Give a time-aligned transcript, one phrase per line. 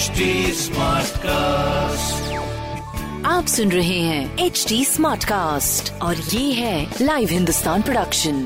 [0.00, 2.20] HD Smartcast.
[3.26, 8.38] आप सुन रहे हैं एच डी स्मार्ट कास्ट और ये है लाइव हिंदुस्तान प्रोडक्शन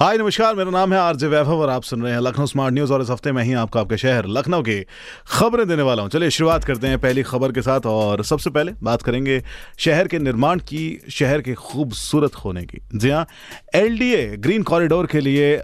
[0.00, 2.92] हाय नमस्कार मेरा नाम है आरजे वैभव और आप सुन रहे हैं लखनऊ स्मार्ट न्यूज़
[2.92, 4.80] और इस हफ़्ते में ही आपको आपके शहर लखनऊ की
[5.28, 8.72] खबरें देने वाला हूँ। चलिए शुरुआत करते हैं पहली खबर के साथ और सबसे पहले
[8.82, 9.42] बात करेंगे
[9.78, 13.26] शहर के निर्माण की शहर के खूबसूरत होने की। जी हाँ
[13.74, 15.56] एलडीए ग्रीन कॉरिडोर के लिए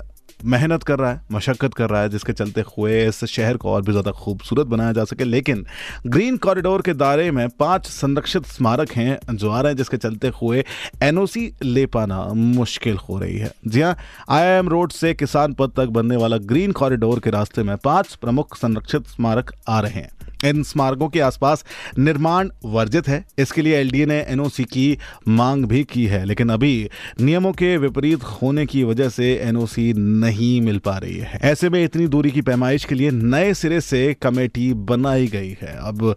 [0.44, 3.82] मेहनत कर रहा है, मशक्क़त कर रहा है, जिसके चलते हुए इस शहर को और
[3.82, 5.64] भी ज़्यादा खूबसूरत बनाया जा सके। लेकिन
[6.06, 10.32] ग्रीन कॉरिडोर के दायरे में पाँच संरक्षित स्मारक हैं जो आ रहे हैं, जिसके चलते
[10.36, 10.64] हुए
[11.02, 13.96] एनओसी ले पाना मुश्किल हो रही है। जी हाँ
[14.30, 18.56] आई रोड से किसान पद तक बनने वाला ग्रीन कॉरिडोर के रास्ते में पाँच प्रमुख
[18.56, 20.10] संरक्षित स्मारक आ रहे हैं।
[20.44, 21.64] इन स्मारकों के आसपास
[21.98, 26.88] निर्माण वर्जित है। इसके लिए एलडीए ने एनओसी की मांग भी की है, लेकिन अभी
[27.20, 31.82] नियमों के विपरीत होने की वजह से एनओसी नहीं मिल पा रही है। ऐसे में
[31.84, 36.14] इतनी दूरी की पैमाइश के लिए नए सिरे से कमेटी बनाई गई है। अब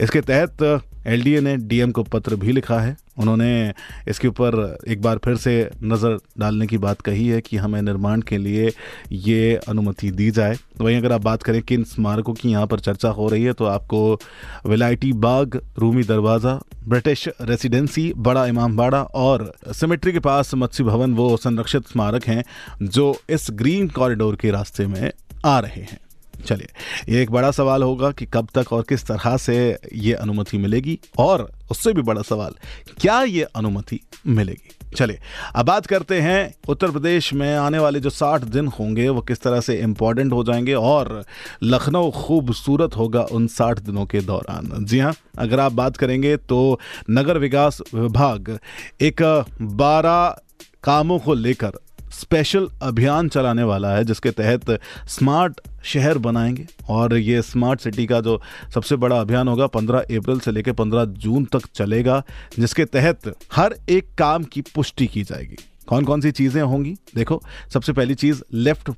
[0.00, 3.74] इसके तहत एलडीए ने डीएम को पत्र भी लिखा है। उन्होंने
[4.08, 8.20] इसके ऊपर एक बार फिर से नज़र डालने की बात कही है कि हमें निर्माण
[8.20, 8.72] के लिए
[9.12, 13.08] ये अनुमति दी जाए। वहीं अगर आप बात करें किन स्मारकों की यहाँ पर चर्चा
[13.10, 14.20] हो रही है तो आपको
[14.66, 21.36] विलायती बाग, रूमी दरवाज़ा, ब्रिटिश रेसिडेंसी, बड़ा इमामबाड़ा और सिमेट्री के पास मत्स्य भवन, वो
[21.36, 22.44] संरक्षित स्मारक हैं
[22.82, 25.10] जो इस ग्रीन कॉरिडोर के रास्ते में
[25.46, 25.98] आ रहे हैं।
[26.38, 26.68] चलिए,
[27.08, 29.56] ये एक बड़ा सवाल होगा कि कब तक और किस तरह से
[29.94, 32.54] ये अनुमति मिलेगी और उससे भी बड़ा सवाल,
[33.00, 34.74] क्या ये अनुमति मिलेगी?
[34.96, 35.18] चलिए,
[35.54, 39.40] अब बात करते हैं उत्तर प्रदेश में आने वाले जो साठ दिन होंगे, वो किस
[39.40, 41.24] तरह से इम्पोर्टेंट हो जाएँगे और
[41.62, 46.78] लखनऊ खूबसूरत होगा उन साठ दिनों के दौरान। जी हाँ अगर आप बात करेंगे तो
[47.10, 48.58] नगर विकास विभाग
[49.00, 49.22] एक
[49.62, 50.36] बारह
[50.84, 51.78] कामों को लेकर
[52.12, 58.20] स्पेशल अभियान चलाने वाला है, जिसके तहत स्मार्ट शहर बनाएँगे। और ये स्मार्ट सिटी का
[58.20, 58.42] जो
[58.74, 62.22] सबसे बड़ा अभियान होगा 15 अप्रैल से लेकर 15 जून तक चलेगा,
[62.58, 65.56] जिसके तहत हर एक काम की पुष्टि की जाएगी।
[65.86, 66.96] कौन कौन सी चीज़ें होंगी?
[67.14, 68.90] देखो, सबसे पहली चीज़, लेफ़्ट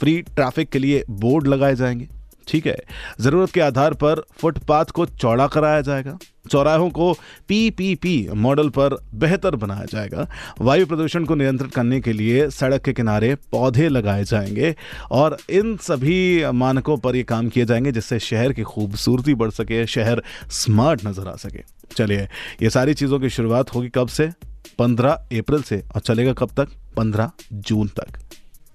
[0.00, 2.08] फ्री ट्रैफ़िक के लिए बोर्ड लगाए जाएँगे।
[2.48, 2.78] ठीक है।
[3.20, 6.18] ज़रूरत के आधार पर फुटपाथ को चौड़ा कराया जाएगा।
[6.50, 7.12] चौराहों को
[7.48, 10.28] पीपीपी मॉडल पर बेहतर बनाया जाएगा।
[10.60, 14.74] वायु प्रदूषण को नियंत्रित करने के लिए सड़क के किनारे पौधे लगाए जाएँगे
[15.10, 19.86] और इन सभी मानकों पर ये काम किए जाएँगे जिससे शहर की खूबसूरती बढ़ सके,
[19.86, 21.62] शहर स्मार्ट नज़र आ सके।
[21.96, 22.28] चलिए,
[22.62, 24.30] ये सारी चीज़ों की शुरुआत होगी कब से?
[24.78, 26.68] पंद्रह अप्रैल से और चलेगा कब तक?
[26.96, 28.18] पंद्रह जून तक।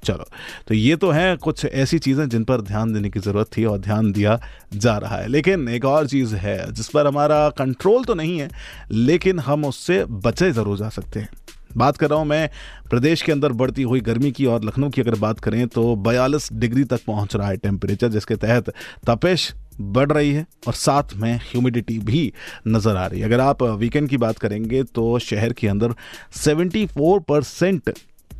[0.04, 0.26] चलो
[0.68, 3.80] तो ये तो हैं कुछ ऐसी चीज़ें जिन पर ध्यान देने की ज़रूरत थी और
[3.80, 4.40] ध्यान दिया
[4.76, 8.50] जा रहा है। लेकिन एक और चीज़ है, जिस पर हमारा कंट्रोल तो नहीं है,
[8.92, 11.30] लेकिन हम उससे बचे ज़रूर जा सकते हैं।
[11.78, 12.50] बात कर रहा हूँ मैं,
[12.90, 16.50] प्रदेश के अंदर बढ़ती हुई गर्मी की और लखनऊ की अगर बात करें तो बयालीस
[16.54, 18.70] डिग्री तक पहुँच रहा है टेम्परेचर जिसके तहत
[19.08, 22.32] तपेश बढ़ रही है और साथ में ह्यूमिडिटी भी
[22.68, 25.94] नज़र आ रही है। अगर आप वीकेंड की बात करेंगे तो शहर के अंदर
[26.38, 27.94] 74 परसेंट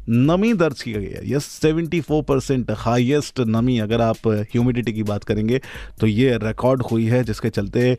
[0.10, 5.04] नमी दर्ज की गई है। Yes seventy four percent highest नमी अगर आप ह्यूमिडिटी की
[5.04, 5.60] बात करेंगे
[6.00, 7.98] तो ये रिकॉर्ड हुई है, जिसके चलते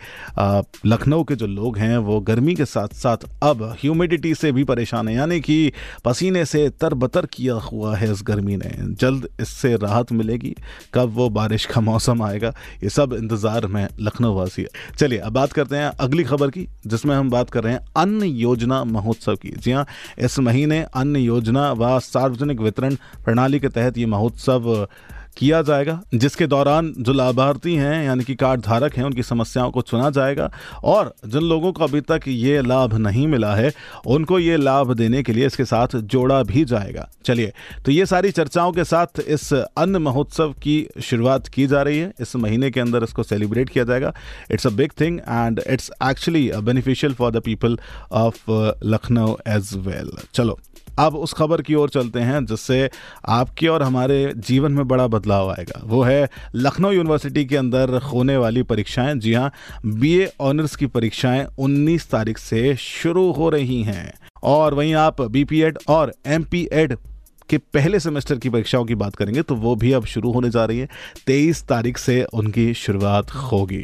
[0.86, 5.08] लखनऊ के जो लोग हैं, वो गर्मी के साथ साथ अब ह्यूमिडिटी से भी परेशान
[5.08, 5.72] है। यानी कि
[6.04, 10.54] पसीने से तरबतर किया हुआ है इस गर्मी ने। जल्द इससे राहत मिलेगी,
[10.94, 14.66] कब वो बारिश का मौसम आएगा, ये सब इंतज़ार में लखनऊ वासी
[14.98, 18.24] चलिए, अब बात करते हैं अगली खबर की, जिसमें हम बात कर रहे हैं अन्न
[18.24, 19.86] योजना महोत्सव की। जी हाँ
[20.20, 22.94] इस महीने अन्न योजना व सार्वजनिक वितरण
[23.24, 24.86] प्रणाली के तहत ये महोत्सव
[25.36, 29.82] किया जाएगा, जिसके दौरान जो लाभार्थी हैं, यानी कि कार्ड धारक हैं, उनकी समस्याओं को
[29.82, 30.50] चुना जाएगा
[30.84, 33.72] और जिन लोगों को अभी तक ये लाभ नहीं मिला है,
[34.06, 37.52] उनको ये लाभ देने के लिए इसके साथ जोड़ा भी जाएगा। चलिए
[37.84, 42.12] तो ये सारी चर्चाओं के साथ इस अन्न महोत्सव की शुरुआत की जा रही है।
[42.20, 44.12] इस महीने के अंदर इसको सेलिब्रेट किया जाएगा।
[44.50, 47.78] It's a big thing and it's actually beneficial for the people
[48.12, 48.50] of
[48.84, 50.58] Lucknow as well चलो।
[51.00, 52.90] अब उस खबर की ओर चलते हैं, जिससे
[53.28, 58.36] आपके और हमारे जीवन में बड़ा बदलाव आएगा। वो है, लखनऊ यूनिवर्सिटी के अंदर होने
[58.36, 59.52] वाली परीक्षाएँ। जी हाँ
[59.86, 64.12] बीए ऑनर्स की परीक्षाएँ 19 तारीख से शुरू हो रही हैं।
[64.42, 66.96] और वहीं आप बी और एमपीएड
[67.50, 70.64] के पहले सेमेस्टर की परीक्षाओं की बात करेंगे तो वो भी अब शुरू होने जा
[70.64, 70.88] रही है।
[71.26, 73.82] तेईस तारीख से उनकी शुरुआत होगी।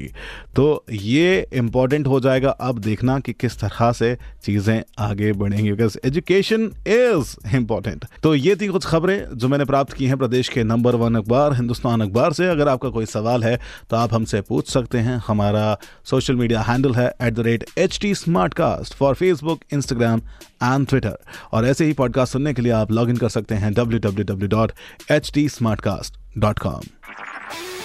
[0.57, 5.99] तो ये इंपॉर्टेंट हो जाएगा। अब देखना कि किस तरह से चीज़ें आगे बढ़ेंगी बिकॉज़
[6.05, 10.65] एजुकेशन इज़ इंपॉर्टेंट तो ये थी कुछ खबरें जो मैंने प्राप्त की हैं प्रदेश के
[10.65, 13.59] नंबर वन अखबार, हिंदुस्तान अखबार से। अगर आपका कोई सवाल है
[13.91, 17.99] तो आप हमसे पूछ सकते हैं। हमारा सोशल मीडिया हैंडल है at the rate H
[18.03, 18.15] T
[18.55, 20.21] Smartcast for Facebook Instagram
[20.63, 21.19] and Twitter
[21.53, 24.25] और ऐसे ही पॉडकास्ट सुनने के लिए आप लॉग इन कर सकते हैं। W W
[24.25, 24.73] W dot
[25.11, 25.49] H T
[25.81, 26.81] Smartcast dot com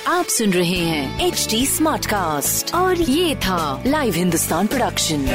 [0.08, 5.26] आप सुन रहे हैं एच डी स्मार्ट कास्ट और ये था live Hindustan production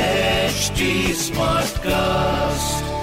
[1.15, 2.96] smart Smartcast.